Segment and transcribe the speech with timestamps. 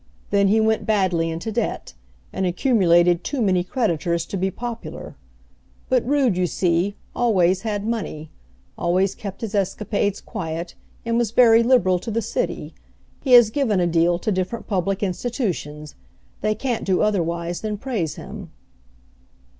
[0.31, 1.93] Then he went badly into debt,
[2.33, 5.15] and accumulated too many creditors to be popular.
[5.89, 8.31] But Rood, you see, always had money,
[8.79, 10.73] always kept his escapades quiet,
[11.05, 12.73] and was very liberal to the city.
[13.21, 15.93] He has given a deal to different public institutions.
[16.41, 18.49] They can't do otherwise than praise him."